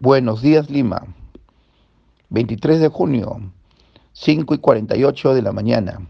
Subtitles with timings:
[0.00, 1.02] Buenos días, Lima.
[2.30, 3.52] 23 de junio,
[4.14, 6.00] 5 y 48 de la mañana,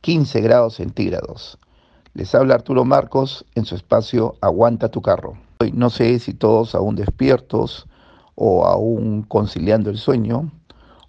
[0.00, 1.56] 15 grados centígrados.
[2.14, 5.38] Les habla Arturo Marcos en su espacio Aguanta tu carro.
[5.60, 7.86] Hoy no sé si todos aún despiertos
[8.34, 10.50] o aún conciliando el sueño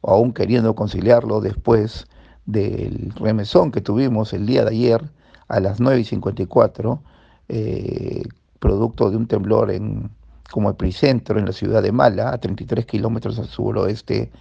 [0.01, 2.05] o aún queriendo conciliarlo después
[2.45, 5.03] del remesón que tuvimos el día de ayer
[5.47, 7.01] a las 9 y 54,
[7.49, 8.23] eh,
[8.59, 10.11] producto de un temblor en
[10.51, 14.31] como epicentro en la ciudad de Mala, a 33 kilómetros al suroeste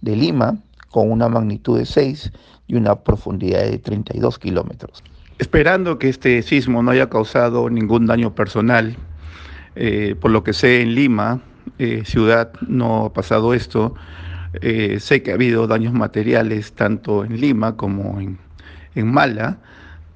[0.00, 0.58] de Lima,
[0.90, 2.32] con una magnitud de 6
[2.66, 5.02] y una profundidad de 32 kilómetros.
[5.38, 8.96] Esperando que este sismo no haya causado ningún daño personal,
[9.76, 11.40] eh, por lo que sé en Lima,
[11.78, 13.94] eh, ciudad, no ha pasado esto.
[14.60, 18.38] Eh, sé que ha habido daños materiales tanto en Lima como en,
[18.94, 19.58] en Mala,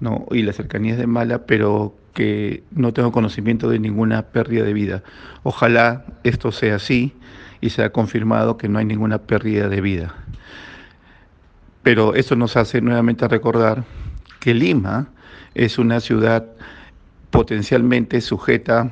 [0.01, 0.27] ¿no?
[0.31, 5.03] y las cercanías de Mala, pero que no tengo conocimiento de ninguna pérdida de vida.
[5.43, 7.13] Ojalá esto sea así
[7.61, 10.15] y sea confirmado que no hay ninguna pérdida de vida.
[11.83, 13.85] Pero eso nos hace nuevamente recordar
[14.41, 15.09] que Lima
[15.55, 16.47] es una ciudad
[17.31, 18.91] potencialmente sujeta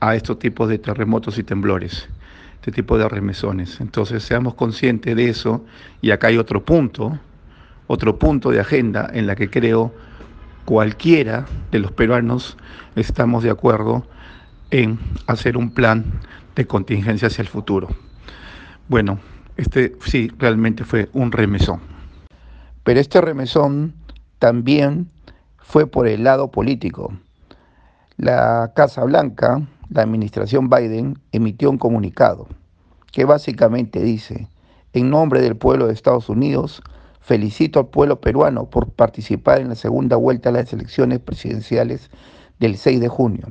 [0.00, 2.08] a estos tipos de terremotos y temblores,
[2.54, 3.80] este tipo de remesones.
[3.80, 5.64] Entonces seamos conscientes de eso
[6.00, 7.18] y acá hay otro punto,
[7.86, 9.92] otro punto de agenda en la que creo
[10.66, 12.58] cualquiera de los peruanos
[12.96, 14.04] estamos de acuerdo
[14.70, 16.04] en hacer un plan
[16.56, 17.88] de contingencia hacia el futuro.
[18.88, 19.18] Bueno,
[19.56, 21.80] este sí realmente fue un remesón.
[22.82, 23.94] Pero este remesón
[24.38, 25.08] también
[25.56, 27.12] fue por el lado político.
[28.16, 32.48] La Casa Blanca, la administración Biden, emitió un comunicado
[33.12, 34.48] que básicamente dice,
[34.92, 36.82] en nombre del pueblo de Estados Unidos,
[37.26, 42.08] Felicito al pueblo peruano por participar en la segunda vuelta de las elecciones presidenciales
[42.60, 43.48] del 6 de junio.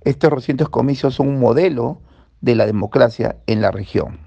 [0.00, 2.00] Estos recientes comicios son un modelo
[2.40, 4.18] de la democracia en la región.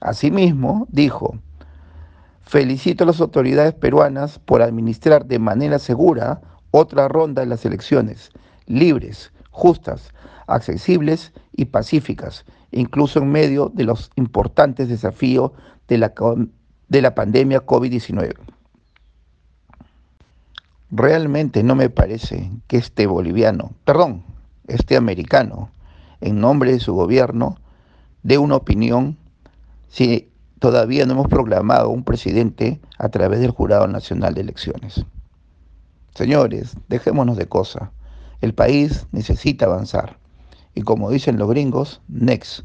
[0.00, 1.40] Asimismo, dijo,
[2.42, 8.30] felicito a las autoridades peruanas por administrar de manera segura otra ronda de las elecciones,
[8.66, 10.14] libres, justas,
[10.46, 15.50] accesibles y pacíficas, incluso en medio de los importantes desafíos
[15.88, 16.14] de la
[16.88, 18.34] de la pandemia COVID-19.
[20.90, 24.24] Realmente no me parece que este boliviano, perdón,
[24.68, 25.70] este americano,
[26.20, 27.56] en nombre de su gobierno,
[28.22, 29.18] dé una opinión
[29.88, 35.04] si todavía no hemos proclamado un presidente a través del Jurado Nacional de Elecciones.
[36.14, 37.90] Señores, dejémonos de cosas.
[38.40, 40.18] El país necesita avanzar.
[40.74, 42.60] Y como dicen los gringos, next.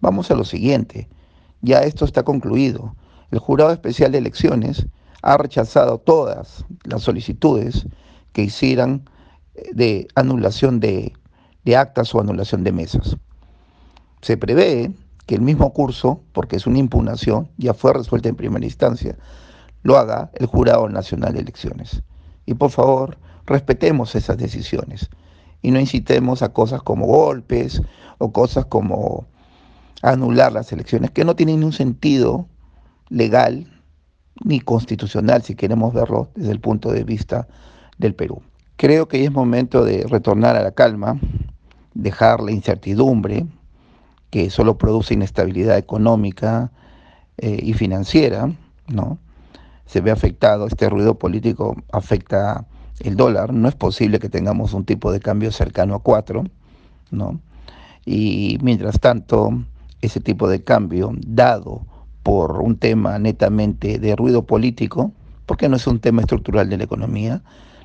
[0.00, 1.08] Vamos a lo siguiente.
[1.62, 2.94] Ya esto está concluido
[3.30, 4.86] el Jurado Especial de Elecciones
[5.22, 7.86] ha rechazado todas las solicitudes
[8.32, 9.08] que hicieran
[9.54, 11.12] eh, de anulación de,
[11.76, 13.16] actas o anulación de mesas.
[14.22, 14.92] Se prevé
[15.26, 19.16] que el mismo curso, porque es una impugnación, ya fue resuelta en primera instancia,
[19.82, 22.02] lo haga el Jurado Nacional de Elecciones.
[22.44, 25.10] Y por favor, respetemos esas decisiones
[25.62, 27.82] y no incitemos a cosas como golpes
[28.18, 29.26] o cosas como
[30.02, 32.46] anular las elecciones, que no tienen un sentido
[33.08, 33.66] legal
[34.44, 37.48] ni constitucional, si queremos verlo desde el punto de vista
[37.98, 38.42] del Perú.
[38.76, 41.18] Creo que es momento de retornar a la calma,
[41.94, 43.46] dejar la incertidumbre
[44.30, 46.70] que solo produce inestabilidad económica
[47.38, 48.52] eh, y financiera,
[48.88, 49.18] ¿no?
[49.86, 52.66] Se ve afectado, este ruido político afecta
[53.00, 56.44] el dólar, no es posible que tengamos un tipo de cambio cercano a cuatro,
[57.10, 57.40] ¿no?
[58.04, 59.50] Y mientras tanto,
[60.02, 61.86] ese tipo de cambio, dado
[62.26, 65.12] por un tema netamente de ruido político,
[65.46, 67.40] porque no es un tema estructural de la economía,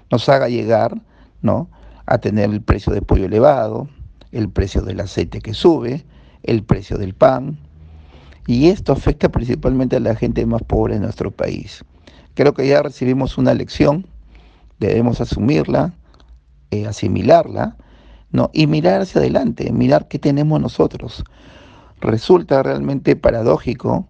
[0.10, 1.00] nos haga llegar
[1.44, 1.70] ¿no?
[2.08, 3.88] a tener el precio del pollo elevado,
[4.32, 6.04] el precio del aceite que sube,
[6.42, 7.60] el precio del pan,
[8.48, 11.86] y esto afecta principalmente a la gente más pobre de nuestro país.
[12.34, 14.08] Creo que ya recibimos una lección,
[14.80, 15.94] debemos asumirla,
[16.72, 17.78] eh, asimilarla,
[18.32, 18.50] ¿no?
[18.54, 21.24] y mirar hacia adelante, mirar qué tenemos nosotros.
[22.00, 24.08] Resulta realmente paradójico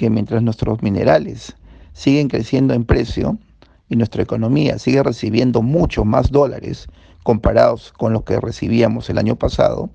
[0.00, 1.54] que mientras nuestros minerales
[1.92, 3.36] siguen creciendo en precio
[3.90, 6.86] y nuestra economía sigue recibiendo mucho más dólares
[7.22, 9.90] comparados con los que recibíamos el año pasado,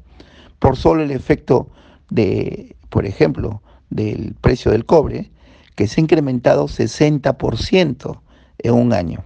[0.60, 1.72] por solo el efecto
[2.12, 5.32] de, por ejemplo, del precio del cobre,
[5.74, 8.22] que se ha incrementado 60%
[8.60, 9.24] en un año.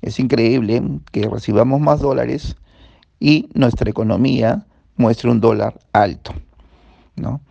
[0.00, 0.82] Es increíble
[1.12, 2.56] que recibamos más dólares
[3.20, 4.64] y nuestra economía
[4.96, 6.32] muestre un dólar alto.
[7.16, 7.42] ¿no?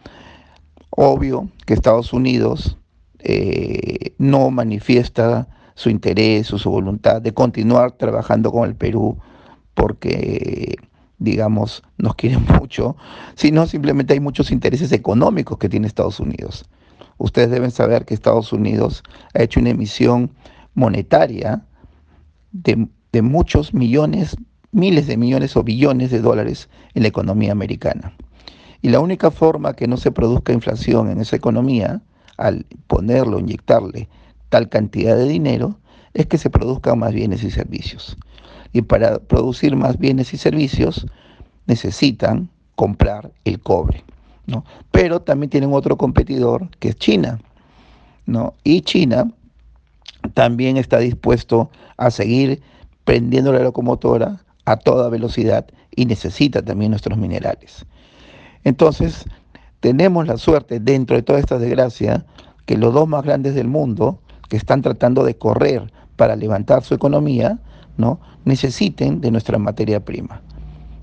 [0.99, 2.75] Obvio que Estados Unidos
[3.19, 9.15] eh, no manifiesta su interés o su voluntad de continuar trabajando con el Perú
[9.75, 10.75] porque
[11.19, 12.95] digamos, nos quieren mucho,
[13.35, 16.65] sino simplemente hay muchos intereses económicos que tiene Estados Unidos.
[17.19, 19.03] Ustedes deben saber que Estados Unidos
[19.35, 20.31] ha hecho una emisión
[20.73, 21.63] monetaria
[22.51, 24.35] de, de muchos millones,
[24.71, 28.15] miles de millones o billones de dólares en la economía americana.
[28.81, 32.01] Y la única forma que no se produzca inflación en esa economía,
[32.37, 34.07] al ponerlo, inyectarle
[34.49, 35.79] tal cantidad de dinero,
[36.13, 38.17] es que se produzcan más bienes y servicios.
[38.73, 41.05] Y para producir más bienes y servicios
[41.65, 44.03] necesitan comprar el cobre.
[44.45, 44.63] ¿no?
[44.91, 47.39] Pero también tienen otro competidor que es China.
[48.25, 48.53] ¿no?
[48.63, 49.31] Y China
[50.33, 52.61] también está dispuesto a seguir
[53.03, 55.65] prendiendo la locomotora a toda velocidad
[55.95, 57.85] y necesita también nuestros minerales.
[58.67, 59.23] Entonces,
[59.79, 62.25] tenemos la suerte dentro de toda esta desgracia
[62.65, 64.19] que los dos más grandes del mundo,
[64.49, 67.59] que están tratando de correr para levantar su economía,
[67.95, 68.19] ¿no?
[68.43, 70.41] necesiten de nuestra materia prima.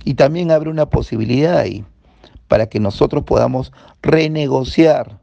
[0.05, 1.87] Y también abre una posibilidad ahí
[2.49, 3.73] para que nosotros podamos
[4.03, 5.19] renegociar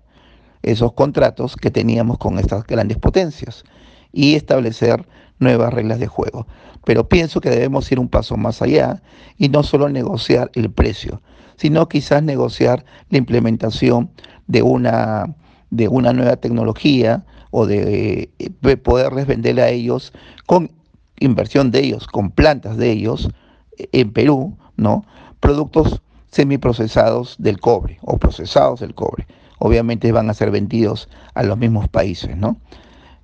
[0.63, 3.65] esos contratos que teníamos con estas grandes potencias
[4.11, 5.07] y establecer
[5.37, 6.47] nuevas reglas de juego.
[6.85, 9.03] Pero pienso que debemos ir un paso más allá
[9.37, 11.21] y no solo negociar el precio,
[11.61, 14.09] sino quizás negociar la implementación
[14.47, 15.35] de una,
[15.69, 20.11] de una nueva tecnología o de, de poderles venderle a ellos
[20.47, 20.71] con
[21.19, 23.29] inversión de ellos, con plantas de ellos
[23.77, 25.05] en Perú, ¿no?
[25.39, 29.27] Productos semiprocesados del cobre o procesados del cobre.
[29.59, 32.57] Obviamente van a ser vendidos a los mismos países, ¿no?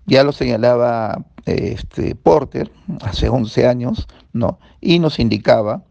[0.06, 2.70] Ya lo señalaba este, Porter
[3.02, 4.60] hace 11 años, ¿no?
[4.80, 5.82] Y nos indicaba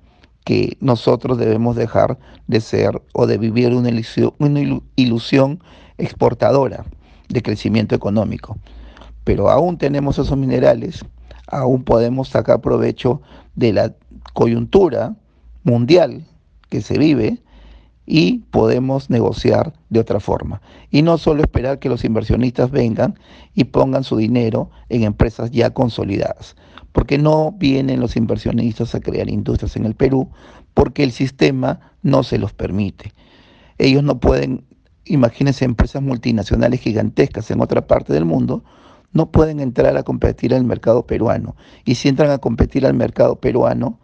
[0.46, 4.60] que nosotros debemos dejar de ser o de vivir una ilusión, una
[4.94, 5.58] ilusión
[5.98, 6.84] exportadora
[7.28, 8.56] de crecimiento económico.
[9.24, 11.04] Pero aún tenemos esos minerales,
[11.48, 13.20] aún podemos sacar provecho
[13.56, 13.94] de la
[14.34, 15.16] coyuntura
[15.64, 16.24] mundial
[16.68, 17.42] que se vive
[18.06, 20.62] y podemos negociar de otra forma.
[20.90, 23.18] Y no solo esperar que los inversionistas vengan
[23.54, 26.56] y pongan su dinero en empresas ya consolidadas,
[26.92, 30.30] porque no vienen los inversionistas a crear industrias en el Perú,
[30.72, 33.12] porque el sistema no se los permite.
[33.78, 34.64] Ellos no pueden,
[35.04, 38.62] imagínense empresas multinacionales gigantescas en otra parte del mundo,
[39.12, 41.56] no pueden entrar a competir al mercado peruano.
[41.84, 43.98] Y si entran a competir al mercado peruano,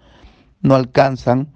[0.62, 1.48] no alcanzan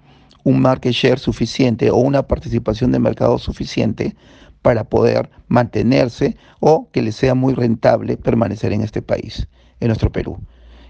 [0.43, 4.15] un market share suficiente o una participación de mercado suficiente
[4.61, 9.47] para poder mantenerse o que les sea muy rentable permanecer en este país,
[9.79, 10.39] en nuestro Perú.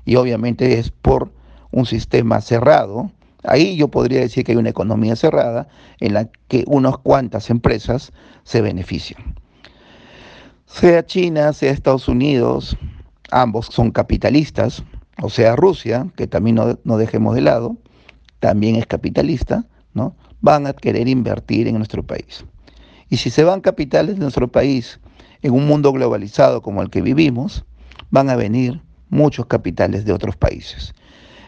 [0.05, 1.31] Y obviamente es por
[1.71, 3.11] un sistema cerrado.
[3.43, 5.67] Ahí yo podría decir que hay una economía cerrada
[5.99, 8.13] en la que unas cuantas empresas
[8.43, 9.35] se benefician.
[10.65, 12.77] Sea China, sea Estados Unidos,
[13.31, 14.83] ambos son capitalistas,
[15.21, 17.77] o sea Rusia, que también no, no dejemos de lado,
[18.39, 20.15] también es capitalista, ¿no?
[20.41, 22.45] van a querer invertir en nuestro país.
[23.09, 24.99] Y si se van capitales de nuestro país
[25.41, 27.65] en un mundo globalizado como el que vivimos,
[28.09, 30.93] van a venir muchos capitales de otros países.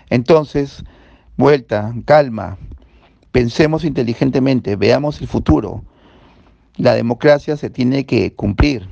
[0.09, 0.83] Entonces,
[1.38, 2.57] vuelta, calma,
[3.31, 5.83] pensemos inteligentemente, veamos el futuro.
[6.77, 8.88] La democracia se tiene que cumplir,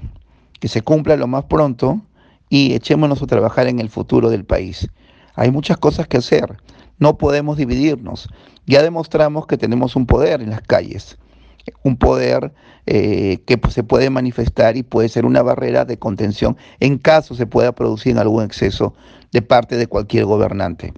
[0.59, 2.01] que se cumpla lo más pronto
[2.49, 4.87] y echémonos a trabajar en el futuro del país.
[5.35, 6.57] Hay muchas cosas que hacer.
[6.99, 8.29] No podemos dividirnos.
[8.65, 11.17] Ya demostramos que tenemos un poder en las calles,
[11.83, 12.53] un poder
[12.85, 17.45] eh, que se puede manifestar y puede ser una barrera de contención en caso se
[17.45, 18.93] pueda producir algún exceso
[19.31, 20.93] de parte de cualquier gobernante.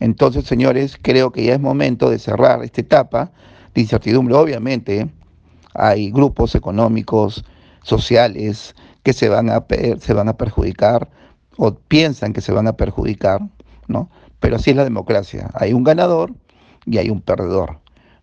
[0.00, 3.30] Entonces, señores, creo que ya es momento de cerrar esta etapa
[3.74, 4.34] de incertidumbre.
[4.34, 5.08] Obviamente,
[5.74, 7.44] hay grupos económicos,
[7.82, 9.64] sociales, que se van a,
[10.00, 11.08] se van a perjudicar
[11.56, 13.40] o piensan que se van a perjudicar,
[13.86, 14.10] ¿no?
[14.42, 15.50] Pero así es la democracia.
[15.54, 16.34] Hay un ganador
[16.84, 17.78] y hay un perdedor,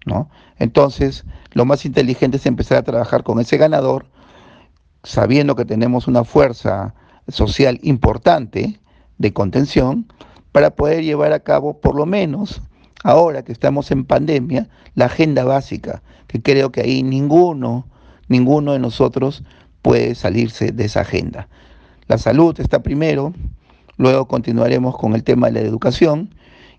[0.05, 0.29] ¿no?
[0.57, 1.23] Entonces,
[1.53, 4.05] lo más inteligente es empezar a trabajar con ese ganador,
[5.03, 6.93] sabiendo que tenemos una fuerza
[7.29, 8.81] social importante
[9.17, 10.11] de contención,
[10.51, 12.61] para poder llevar a cabo, por lo menos,
[13.05, 17.87] ahora que estamos en pandemia, la agenda básica, que creo que ahí ninguno,
[18.27, 19.45] ninguno de nosotros
[19.81, 21.47] puede salirse de esa agenda.
[22.07, 23.33] La salud está primero,
[23.99, 26.33] Luego continuaremos con el tema de la educación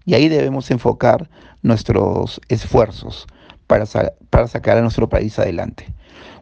[0.06, 1.28] y ahí debemos enfocar
[1.62, 3.26] nuestros esfuerzos
[3.66, 3.84] para,
[4.30, 5.86] para sacar a nuestro país adelante.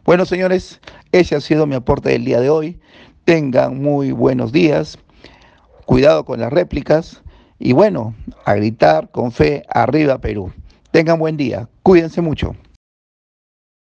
[0.05, 0.79] Bueno, señores,
[1.11, 2.79] ese ha sido mi aporte del día de hoy.
[3.25, 4.97] Tengan muy buenos días.
[5.85, 7.23] Cuidado con las réplicas.
[7.59, 10.53] Y bueno, a gritar con fe, arriba Perú.
[10.91, 11.67] Tengan buen día.
[11.83, 12.55] Cuídense mucho.